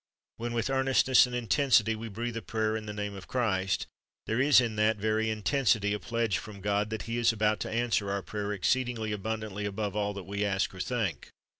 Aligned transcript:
•When 0.37 0.53
with 0.53 0.71
earnestness 0.71 1.27
and 1.27 1.35
intensity 1.35 1.93
we 1.95 2.09
breathe 2.09 2.35
a 2.35 2.41
prayer 2.41 2.75
in 2.75 2.87
the 2.87 2.91
name 2.91 3.13
of 3.13 3.27
Christ, 3.27 3.85
there 4.25 4.41
is 4.41 4.59
in 4.59 4.75
that 4.77 4.97
very 4.97 5.29
intensity 5.29 5.93
a 5.93 5.99
pledge 5.99 6.39
from 6.39 6.59
God 6.59 6.89
that 6.89 7.03
He 7.03 7.19
is 7.19 7.31
about 7.31 7.59
to 7.59 7.69
answer 7.69 8.09
our 8.09 8.23
prayer 8.23 8.51
"exceeding 8.51 8.97
abundantly 9.13 9.63
above 9.65 9.95
all 9.95 10.15
that 10.15 10.23
we 10.25 10.43
ask 10.43 10.73
or 10.73 10.79
think. 10.79 11.29